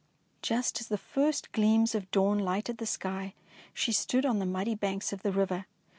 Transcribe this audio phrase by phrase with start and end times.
[0.41, 3.35] Just as the first gleams of dawn lighted the sky,
[3.71, 5.67] she stood on the muddy banks of the river.